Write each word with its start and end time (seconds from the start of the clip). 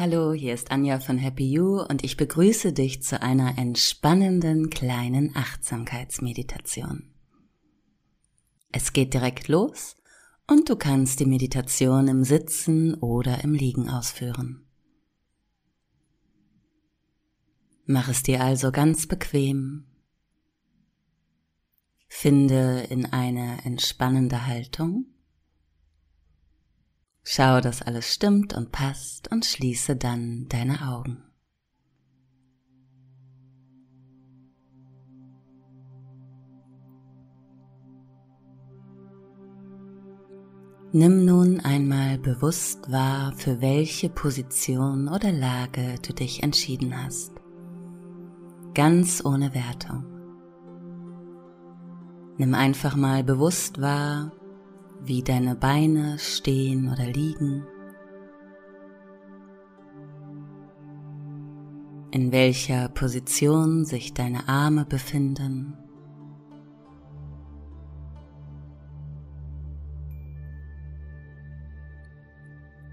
Hallo, 0.00 0.32
hier 0.32 0.54
ist 0.54 0.70
Anja 0.70 0.98
von 0.98 1.18
Happy 1.18 1.52
You 1.52 1.82
und 1.82 2.02
ich 2.04 2.16
begrüße 2.16 2.72
dich 2.72 3.02
zu 3.02 3.20
einer 3.20 3.58
entspannenden 3.58 4.70
kleinen 4.70 5.36
Achtsamkeitsmeditation. 5.36 7.12
Es 8.72 8.94
geht 8.94 9.12
direkt 9.12 9.48
los 9.48 9.96
und 10.46 10.70
du 10.70 10.76
kannst 10.76 11.20
die 11.20 11.26
Meditation 11.26 12.08
im 12.08 12.24
Sitzen 12.24 12.94
oder 12.94 13.44
im 13.44 13.52
Liegen 13.52 13.90
ausführen. 13.90 14.64
Mach 17.84 18.08
es 18.08 18.22
dir 18.22 18.40
also 18.40 18.72
ganz 18.72 19.06
bequem. 19.06 19.84
Finde 22.08 22.86
in 22.88 23.04
eine 23.04 23.66
entspannende 23.66 24.46
Haltung 24.46 25.04
Schau, 27.22 27.60
dass 27.60 27.82
alles 27.82 28.12
stimmt 28.12 28.54
und 28.54 28.72
passt 28.72 29.30
und 29.30 29.44
schließe 29.44 29.96
dann 29.96 30.46
deine 30.48 30.88
Augen. 30.88 31.22
Nimm 40.92 41.24
nun 41.24 41.60
einmal 41.60 42.18
bewusst 42.18 42.90
wahr, 42.90 43.32
für 43.36 43.60
welche 43.60 44.08
Position 44.08 45.06
oder 45.06 45.30
Lage 45.30 45.94
du 46.04 46.12
dich 46.12 46.42
entschieden 46.42 47.00
hast. 47.00 47.32
Ganz 48.74 49.24
ohne 49.24 49.54
Wertung. 49.54 50.04
Nimm 52.38 52.54
einfach 52.54 52.96
mal 52.96 53.22
bewusst 53.22 53.80
wahr, 53.80 54.32
wie 55.04 55.22
deine 55.22 55.54
Beine 55.54 56.18
stehen 56.18 56.92
oder 56.92 57.06
liegen, 57.06 57.66
in 62.10 62.32
welcher 62.32 62.88
Position 62.88 63.84
sich 63.84 64.14
deine 64.14 64.48
Arme 64.48 64.84
befinden. 64.84 65.76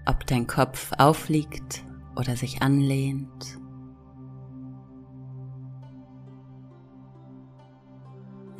Ob 0.06 0.26
dein 0.26 0.46
Kopf 0.46 0.92
aufliegt 0.96 1.84
oder 2.16 2.34
sich 2.34 2.62
anlehnt. 2.62 3.58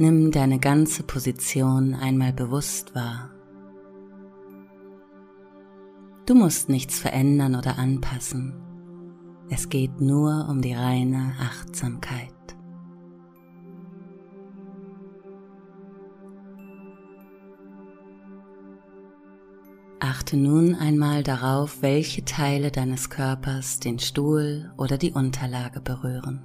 Nimm 0.00 0.30
deine 0.30 0.60
ganze 0.60 1.02
Position 1.02 1.94
einmal 1.94 2.32
bewusst 2.32 2.94
wahr. 2.94 3.30
Du 6.28 6.34
musst 6.34 6.68
nichts 6.68 6.98
verändern 6.98 7.54
oder 7.54 7.78
anpassen. 7.78 8.52
Es 9.48 9.70
geht 9.70 10.02
nur 10.02 10.46
um 10.50 10.60
die 10.60 10.74
reine 10.74 11.32
Achtsamkeit. 11.40 12.34
Achte 20.00 20.36
nun 20.36 20.74
einmal 20.74 21.22
darauf, 21.22 21.80
welche 21.80 22.26
Teile 22.26 22.70
deines 22.70 23.08
Körpers 23.08 23.80
den 23.80 23.98
Stuhl 23.98 24.70
oder 24.76 24.98
die 24.98 25.12
Unterlage 25.12 25.80
berühren. 25.80 26.44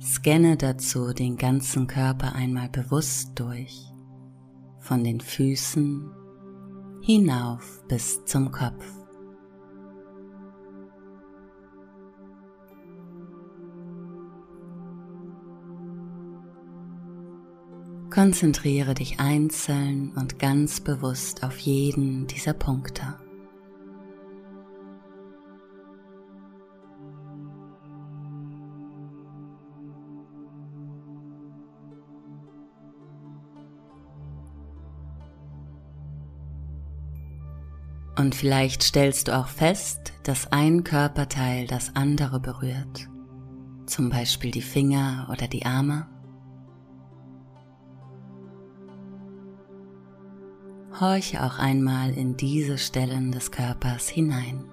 Scanne 0.00 0.56
dazu 0.56 1.12
den 1.12 1.36
ganzen 1.36 1.86
Körper 1.86 2.34
einmal 2.34 2.70
bewusst 2.70 3.32
durch, 3.38 3.92
von 4.78 5.04
den 5.04 5.20
Füßen 5.20 6.12
hinauf 7.10 7.82
bis 7.88 8.24
zum 8.24 8.52
Kopf. 8.52 8.84
Konzentriere 18.10 18.94
dich 18.94 19.18
einzeln 19.18 20.12
und 20.16 20.38
ganz 20.38 20.80
bewusst 20.80 21.42
auf 21.42 21.58
jeden 21.58 22.28
dieser 22.28 22.52
Punkte. 22.52 23.19
Und 38.20 38.34
vielleicht 38.34 38.82
stellst 38.82 39.28
du 39.28 39.38
auch 39.38 39.48
fest, 39.48 40.12
dass 40.24 40.52
ein 40.52 40.84
Körperteil 40.84 41.66
das 41.66 41.96
andere 41.96 42.38
berührt, 42.38 43.08
zum 43.86 44.10
Beispiel 44.10 44.50
die 44.50 44.60
Finger 44.60 45.26
oder 45.32 45.48
die 45.48 45.64
Arme. 45.64 46.06
Horche 51.00 51.42
auch 51.42 51.58
einmal 51.58 52.10
in 52.10 52.36
diese 52.36 52.76
Stellen 52.76 53.32
des 53.32 53.52
Körpers 53.52 54.10
hinein. 54.10 54.64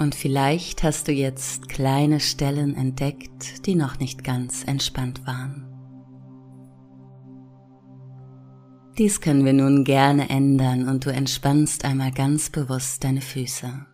Und 0.00 0.14
vielleicht 0.14 0.84
hast 0.84 1.08
du 1.08 1.12
jetzt 1.12 1.68
kleine 1.68 2.20
Stellen 2.20 2.76
entdeckt, 2.76 3.66
die 3.66 3.74
noch 3.74 3.98
nicht 3.98 4.22
ganz 4.22 4.62
entspannt 4.62 5.26
waren. 5.26 5.64
Dies 8.96 9.20
können 9.20 9.44
wir 9.44 9.52
nun 9.52 9.84
gerne 9.84 10.28
ändern 10.30 10.88
und 10.88 11.04
du 11.04 11.10
entspannst 11.10 11.84
einmal 11.84 12.12
ganz 12.12 12.50
bewusst 12.50 13.02
deine 13.02 13.20
Füße. 13.20 13.86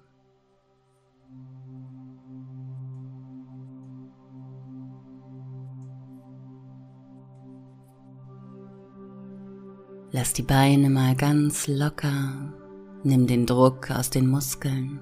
Lass 10.11 10.33
die 10.33 10.43
Beine 10.43 10.91
mal 10.91 11.17
ganz 11.17 11.67
locker, 11.67 12.55
nimm 13.03 13.27
den 13.27 13.47
Druck 13.47 13.91
aus 13.91 14.11
den 14.11 14.29
Muskeln. 14.29 15.01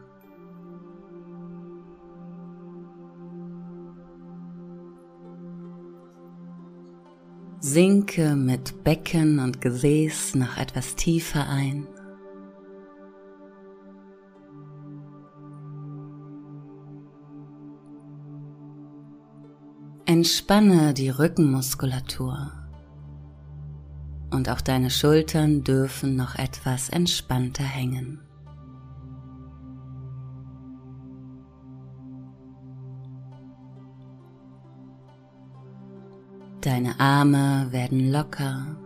Sinke 7.65 8.35
mit 8.35 8.83
Becken 8.83 9.39
und 9.39 9.61
Gesäß 9.61 10.35
noch 10.35 10.57
etwas 10.57 10.97
tiefer 10.97 11.49
ein. 11.49 11.87
Entspanne 20.07 20.93
die 20.93 21.11
Rückenmuskulatur 21.11 22.51
und 24.33 24.49
auch 24.49 24.61
deine 24.61 24.91
Schultern 24.91 25.63
dürfen 25.63 26.17
noch 26.17 26.35
etwas 26.35 26.89
entspannter 26.89 27.63
hängen. 27.63 28.23
Deine 36.63 37.01
Arme 37.01 37.73
werden 37.73 38.13
locker. 38.13 38.77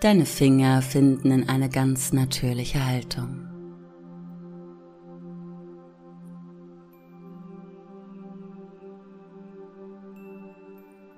Deine 0.00 0.26
Finger 0.26 0.82
finden 0.82 1.30
in 1.30 1.48
eine 1.48 1.68
ganz 1.68 2.12
natürliche 2.12 2.84
Haltung. 2.84 3.46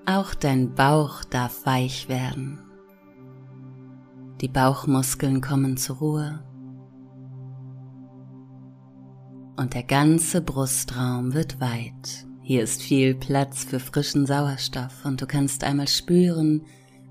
Auch 0.04 0.34
dein 0.34 0.74
Bauch 0.74 1.24
darf 1.24 1.64
weich 1.64 2.10
werden. 2.10 2.58
Die 4.42 4.48
Bauchmuskeln 4.48 5.40
kommen 5.40 5.78
zur 5.78 5.96
Ruhe. 5.96 6.44
Und 9.56 9.72
der 9.72 9.84
ganze 9.84 10.42
Brustraum 10.42 11.32
wird 11.32 11.58
weit. 11.58 12.26
Hier 12.44 12.64
ist 12.64 12.82
viel 12.82 13.14
Platz 13.14 13.64
für 13.64 13.78
frischen 13.78 14.26
Sauerstoff 14.26 15.04
und 15.04 15.22
du 15.22 15.26
kannst 15.26 15.62
einmal 15.62 15.86
spüren, 15.86 16.66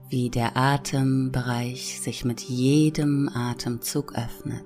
wie 0.10 0.30
der 0.30 0.58
Atembereich 0.58 2.02
sich 2.02 2.26
mit 2.26 2.42
jedem 2.42 3.30
Atemzug 3.34 4.14
öffnet. 4.14 4.66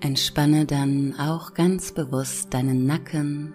Entspanne 0.00 0.66
dann 0.66 1.14
auch 1.20 1.54
ganz 1.54 1.92
bewusst 1.92 2.52
deinen 2.52 2.84
Nacken 2.84 3.54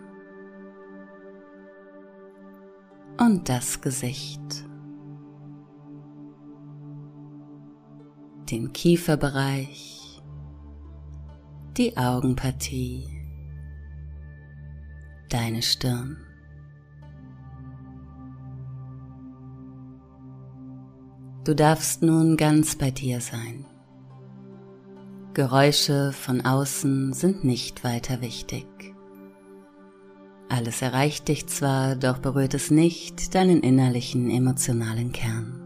und 3.20 3.50
das 3.50 3.82
Gesicht. 3.82 4.42
Den 8.52 8.74
Kieferbereich, 8.74 10.22
die 11.78 11.96
Augenpartie, 11.96 13.06
deine 15.30 15.62
Stirn. 15.62 16.18
Du 21.46 21.56
darfst 21.56 22.04
nun 22.04 22.38
ganz 22.38 22.76
bei 22.76 22.92
dir 22.92 23.22
sein. 23.22 23.66
Geräusche 25.34 26.12
von 26.14 26.46
außen 26.46 27.14
sind 27.14 27.44
nicht 27.44 27.84
weiter 27.84 28.22
wichtig. 28.22 28.66
Alles 30.50 30.82
erreicht 30.82 31.30
dich 31.30 31.48
zwar, 31.48 31.96
doch 31.96 32.20
berührt 32.20 32.54
es 32.54 32.70
nicht 32.70 33.34
deinen 33.34 33.62
innerlichen 33.62 34.30
emotionalen 34.30 35.12
Kern. 35.12 35.63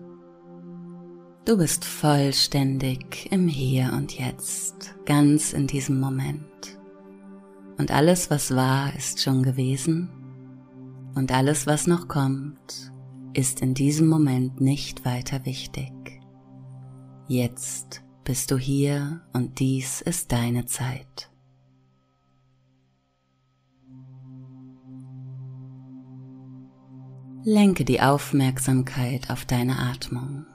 Du 1.48 1.56
bist 1.56 1.86
vollständig 1.86 3.32
im 3.32 3.48
Hier 3.48 3.94
und 3.94 4.20
Jetzt, 4.20 4.94
ganz 5.06 5.54
in 5.54 5.66
diesem 5.66 5.98
Moment. 5.98 6.78
Und 7.78 7.90
alles, 7.90 8.30
was 8.30 8.54
war, 8.54 8.94
ist 8.98 9.22
schon 9.22 9.44
gewesen. 9.44 10.10
Und 11.16 11.32
alles, 11.32 11.66
was 11.66 11.88
noch 11.88 12.10
kommt, 12.10 12.92
ist 13.34 13.62
in 13.62 13.74
diesem 13.74 14.10
Moment 14.10 14.60
nicht 14.60 15.06
weiter 15.06 15.46
wichtig. 15.46 15.94
Jetzt 17.30 18.04
bist 18.26 18.52
du 18.52 18.58
hier 18.58 19.22
und 19.32 19.60
dies 19.60 20.02
ist 20.02 20.34
deine 20.34 20.66
Zeit. 20.66 21.32
Lenke 27.46 27.86
die 27.86 28.02
Aufmerksamkeit 28.02 29.30
auf 29.30 29.46
deine 29.46 29.80
Atmung. 29.80 30.46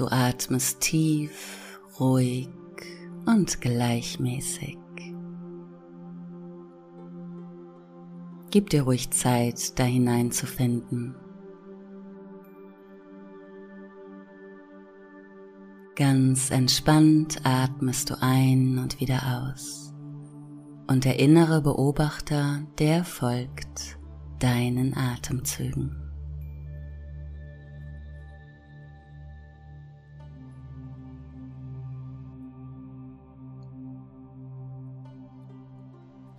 Du 0.00 0.06
atmest 0.06 0.80
tief, 0.80 1.78
ruhig 2.00 2.48
und 3.26 3.60
gleichmäßig. 3.60 4.78
Gib 8.50 8.70
dir 8.70 8.84
ruhig 8.84 9.10
Zeit, 9.10 9.78
da 9.78 9.84
hineinzufinden. 9.84 11.16
Ganz 15.96 16.50
entspannt 16.50 17.42
atmest 17.44 18.08
du 18.08 18.22
ein 18.22 18.78
und 18.78 19.00
wieder 19.00 19.20
aus 19.44 19.92
und 20.86 21.04
der 21.04 21.18
innere 21.18 21.60
Beobachter, 21.60 22.62
der 22.78 23.04
folgt 23.04 23.98
deinen 24.38 24.96
Atemzügen. 24.96 26.09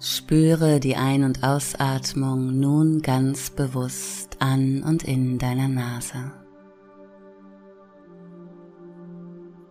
Spüre 0.04 0.80
die 0.80 0.96
Ein- 0.96 1.24
und 1.24 1.44
Ausatmung 1.44 2.60
nun 2.60 3.04
ganz 3.04 3.52
bewusst 3.52 4.38
an 4.40 4.82
und 4.82 5.04
in 5.04 5.38
deiner 5.38 5.68
Nase. 5.68 6.32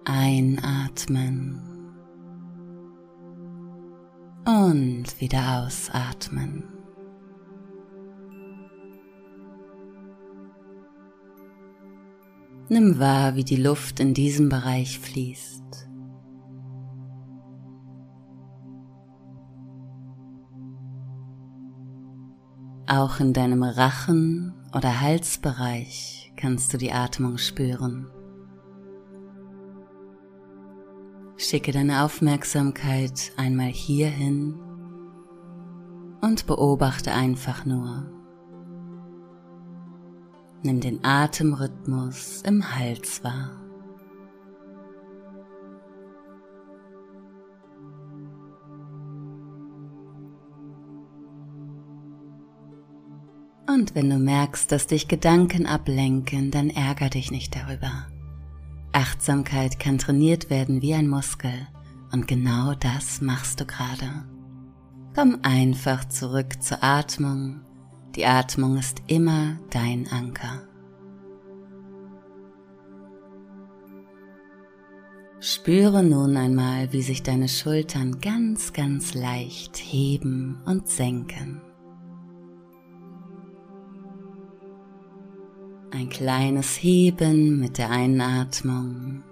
Einatmen 0.04 1.60
und 4.46 5.20
wieder 5.20 5.64
ausatmen. 5.64 6.62
Nimm 12.68 13.00
wahr, 13.00 13.34
wie 13.34 13.42
die 13.42 13.56
Luft 13.56 13.98
in 13.98 14.14
diesem 14.14 14.48
Bereich 14.48 15.00
fließt. 15.00 15.89
Auch 22.92 23.20
in 23.20 23.32
deinem 23.32 23.62
Rachen- 23.62 24.52
oder 24.74 25.00
Halsbereich 25.00 26.32
kannst 26.36 26.72
du 26.72 26.76
die 26.76 26.90
Atmung 26.90 27.38
spüren. 27.38 28.10
Schicke 31.36 31.70
deine 31.70 32.02
Aufmerksamkeit 32.02 33.30
einmal 33.36 33.68
hierhin 33.68 34.58
und 36.20 36.48
beobachte 36.48 37.12
einfach 37.12 37.64
nur. 37.64 38.10
Nimm 40.64 40.80
den 40.80 41.04
Atemrhythmus 41.04 42.42
im 42.42 42.74
Hals 42.74 43.22
wahr. 43.22 43.59
Und 53.72 53.94
wenn 53.94 54.10
du 54.10 54.18
merkst, 54.18 54.72
dass 54.72 54.88
dich 54.88 55.06
Gedanken 55.06 55.64
ablenken, 55.64 56.50
dann 56.50 56.70
ärger 56.70 57.08
dich 57.08 57.30
nicht 57.30 57.54
darüber. 57.54 58.06
Achtsamkeit 58.90 59.78
kann 59.78 59.98
trainiert 59.98 60.50
werden 60.50 60.82
wie 60.82 60.92
ein 60.92 61.06
Muskel 61.06 61.68
und 62.10 62.26
genau 62.26 62.74
das 62.74 63.20
machst 63.20 63.60
du 63.60 63.66
gerade. 63.66 64.24
Komm 65.14 65.38
einfach 65.42 66.04
zurück 66.08 66.60
zur 66.60 66.82
Atmung. 66.82 67.60
Die 68.16 68.26
Atmung 68.26 68.76
ist 68.76 69.02
immer 69.06 69.60
dein 69.70 70.10
Anker. 70.10 70.62
Spüre 75.38 76.02
nun 76.02 76.36
einmal, 76.36 76.92
wie 76.92 77.02
sich 77.02 77.22
deine 77.22 77.48
Schultern 77.48 78.20
ganz, 78.20 78.72
ganz 78.72 79.14
leicht 79.14 79.76
heben 79.76 80.60
und 80.66 80.88
senken. 80.88 81.62
Ein 85.92 86.08
kleines 86.08 86.76
Heben 86.76 87.58
mit 87.58 87.76
der 87.78 87.90
Einatmung. 87.90 89.24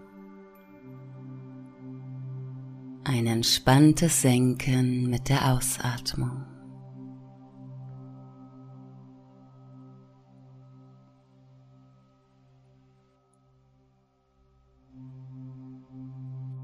Ein 3.04 3.28
entspanntes 3.28 4.22
Senken 4.22 5.08
mit 5.08 5.28
der 5.28 5.52
Ausatmung. 5.52 6.44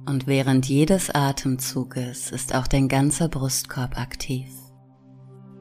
Und 0.06 0.26
während 0.26 0.66
jedes 0.66 1.10
Atemzuges 1.10 2.32
ist 2.32 2.52
auch 2.54 2.66
dein 2.66 2.88
ganzer 2.88 3.28
Brustkorb 3.28 3.96
aktiv. 3.96 4.63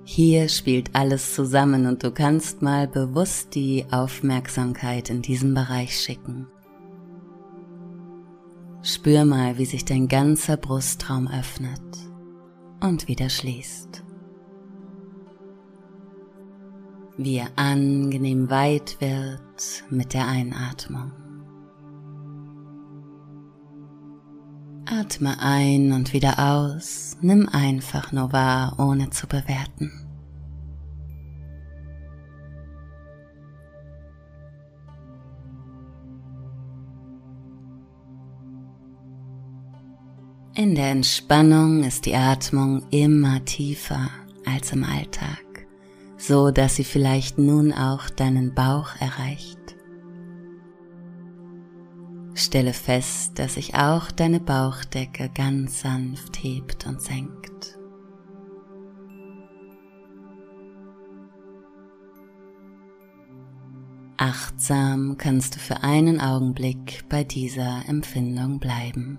Hier 0.05 0.49
spielt 0.49 0.95
alles 0.95 1.33
zusammen 1.33 1.85
und 1.85 2.03
du 2.03 2.11
kannst 2.11 2.61
mal 2.61 2.87
bewusst 2.87 3.55
die 3.55 3.85
Aufmerksamkeit 3.89 5.09
in 5.09 5.21
diesen 5.21 5.53
Bereich 5.53 5.97
schicken. 5.97 6.47
Spür 8.81 9.23
mal, 9.23 9.57
wie 9.57 9.65
sich 9.65 9.85
dein 9.85 10.09
ganzer 10.09 10.57
Brustraum 10.57 11.29
öffnet 11.29 11.81
und 12.81 13.07
wieder 13.07 13.29
schließt. 13.29 14.03
Wie 17.15 17.37
er 17.37 17.47
angenehm 17.55 18.49
weit 18.49 18.97
wird 18.99 19.85
mit 19.89 20.13
der 20.13 20.27
Einatmung. 20.27 21.22
Atme 24.99 25.39
ein 25.39 25.91
und 25.91 26.13
wieder 26.13 26.37
aus, 26.37 27.17
nimm 27.21 27.49
einfach 27.49 28.11
nur 28.11 28.31
wahr, 28.31 28.75
ohne 28.77 29.09
zu 29.09 29.27
bewerten. 29.27 29.91
In 40.55 40.75
der 40.75 40.91
Entspannung 40.91 41.83
ist 41.83 42.05
die 42.05 42.15
Atmung 42.15 42.83
immer 42.91 43.43
tiefer 43.45 44.09
als 44.45 44.71
im 44.71 44.83
Alltag, 44.83 45.65
so 46.17 46.51
dass 46.51 46.75
sie 46.75 46.83
vielleicht 46.83 47.39
nun 47.39 47.73
auch 47.73 48.09
deinen 48.11 48.53
Bauch 48.53 48.89
erreicht. 48.99 49.62
Stelle 52.53 52.73
fest, 52.73 53.39
dass 53.39 53.55
sich 53.55 53.73
auch 53.73 54.11
deine 54.11 54.39
Bauchdecke 54.39 55.31
ganz 55.33 55.81
sanft 55.81 56.43
hebt 56.43 56.85
und 56.85 57.01
senkt. 57.01 57.79
Achtsam 64.17 65.15
kannst 65.17 65.55
du 65.55 65.59
für 65.59 65.81
einen 65.81 66.21
Augenblick 66.21 67.09
bei 67.09 67.23
dieser 67.23 67.89
Empfindung 67.89 68.59
bleiben. 68.59 69.17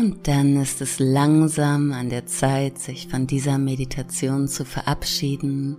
Und 0.00 0.28
dann 0.28 0.54
ist 0.54 0.80
es 0.80 1.00
langsam 1.00 1.90
an 1.90 2.08
der 2.08 2.24
Zeit, 2.24 2.78
sich 2.78 3.08
von 3.08 3.26
dieser 3.26 3.58
Meditation 3.58 4.46
zu 4.46 4.64
verabschieden 4.64 5.76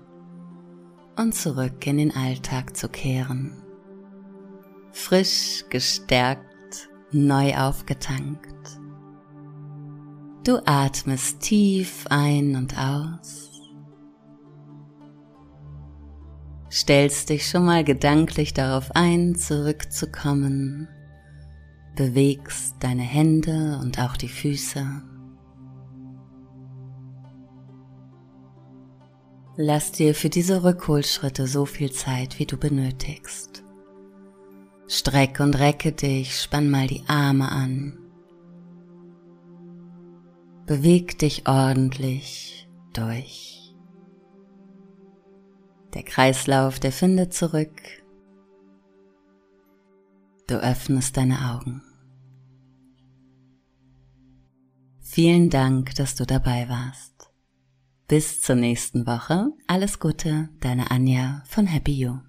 und 1.15 1.33
zurück 1.33 1.87
in 1.87 1.99
den 1.99 2.13
Alltag 2.13 2.75
zu 2.75 2.89
kehren. 2.89 3.53
Frisch, 4.91 5.63
gestärkt, 5.69 6.89
neu 7.13 7.55
aufgetankt. 7.55 8.77
Du 10.43 10.57
atmest 10.65 11.39
tief 11.39 12.05
ein 12.09 12.57
und 12.57 12.77
aus. 12.77 13.51
Stellst 16.69 17.29
dich 17.29 17.47
schon 17.47 17.63
mal 17.63 17.85
gedanklich 17.85 18.53
darauf 18.53 18.91
ein, 18.97 19.35
zurückzukommen. 19.35 20.89
Bewegst 21.99 22.77
deine 22.79 23.01
Hände 23.01 23.77
und 23.81 23.99
auch 23.99 24.15
die 24.15 24.29
Füße. 24.29 25.01
Lass 29.57 29.91
dir 29.91 30.15
für 30.15 30.29
diese 30.29 30.63
Rückholschritte 30.63 31.45
so 31.45 31.65
viel 31.65 31.91
Zeit, 31.91 32.39
wie 32.39 32.45
du 32.45 32.55
benötigst. 32.55 33.65
Streck 34.87 35.41
und 35.41 35.59
recke 35.59 35.91
dich, 35.91 36.39
spann 36.39 36.69
mal 36.69 36.87
die 36.87 37.03
Arme 37.07 37.51
an. 37.51 37.99
Beweg 40.67 41.19
dich 41.19 41.49
ordentlich 41.49 42.69
durch. 42.93 43.75
Der 45.93 46.03
Kreislauf, 46.03 46.79
der 46.79 46.93
findet 46.93 47.33
zurück. 47.33 47.81
Du 50.47 50.55
öffnest 50.63 51.17
deine 51.17 51.53
Augen. 51.53 51.83
Vielen 55.21 55.49
Dank, 55.49 55.95
dass 55.95 56.15
du 56.15 56.25
dabei 56.25 56.69
warst. 56.69 57.29
Bis 58.07 58.41
zur 58.41 58.55
nächsten 58.55 59.05
Woche. 59.05 59.51
Alles 59.67 59.99
Gute, 59.99 60.47
deine 60.61 60.91
Anja 60.91 61.43
von 61.45 61.67
Happy 61.67 61.91
You. 61.91 62.19